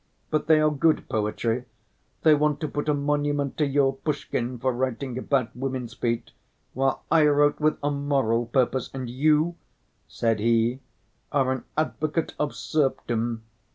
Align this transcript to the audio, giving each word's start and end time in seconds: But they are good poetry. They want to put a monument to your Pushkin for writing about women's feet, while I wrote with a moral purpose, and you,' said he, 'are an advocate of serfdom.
But 0.31 0.47
they 0.47 0.59
are 0.59 0.71
good 0.71 1.07
poetry. 1.09 1.65
They 2.23 2.33
want 2.33 2.59
to 2.61 2.67
put 2.67 2.89
a 2.89 2.93
monument 2.95 3.55
to 3.57 3.67
your 3.67 3.97
Pushkin 3.97 4.57
for 4.57 4.73
writing 4.73 5.15
about 5.19 5.55
women's 5.55 5.93
feet, 5.93 6.31
while 6.73 7.03
I 7.11 7.27
wrote 7.27 7.59
with 7.59 7.77
a 7.83 7.91
moral 7.91 8.47
purpose, 8.47 8.89
and 8.95 9.07
you,' 9.07 9.57
said 10.07 10.39
he, 10.39 10.79
'are 11.31 11.51
an 11.51 11.65
advocate 11.77 12.33
of 12.39 12.55
serfdom. 12.55 13.43